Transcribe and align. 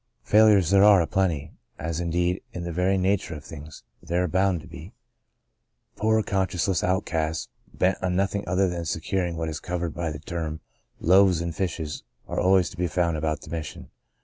Failures 0.23 0.71
there 0.71 0.83
are 0.83 0.99
aplenty— 0.99 1.51
as, 1.87 1.99
indeed, 1.99 2.41
in 2.53 2.63
the 2.63 2.71
very 2.71 2.97
nature 2.97 3.35
of 3.35 3.43
things, 3.43 3.83
there 4.01 4.23
are 4.23 4.27
bound 4.27 4.59
to 4.61 4.65
be. 4.67 4.95
Poor, 5.95 6.23
con 6.23 6.47
scienceless 6.47 6.83
outcasts, 6.83 7.49
bent 7.71 7.99
on 8.01 8.15
nothing 8.15 8.43
other 8.47 8.67
than 8.67 8.83
securing 8.83 9.37
what 9.37 9.47
is 9.47 9.59
covered 9.59 9.93
by 9.93 10.09
the 10.11 10.17
term 10.17 10.59
"loaves 10.99 11.39
and 11.39 11.55
fishes," 11.55 12.01
are 12.27 12.39
always 12.39 12.71
to 12.71 12.77
be 12.77 12.87
found 12.87 13.15
about 13.15 13.41
the 13.41 13.51
Mission. 13.51 13.91